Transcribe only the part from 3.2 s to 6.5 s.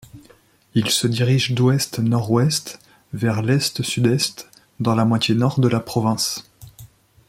l'est-sud-est, dans la moitié nord de la province.